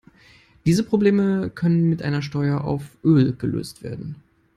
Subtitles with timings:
[0.65, 4.15] Diese Probleme können mit einer Steuer auf Öl gelöst werden.